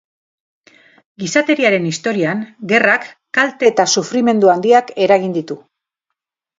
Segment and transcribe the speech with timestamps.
[1.23, 3.07] Gizateriaren historian gerrak
[3.41, 5.65] kalte eta sufrimendu handiak eragin ditu.